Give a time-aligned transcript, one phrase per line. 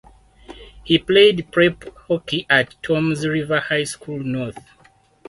[0.83, 4.57] He played prep hockey at Toms River High School North.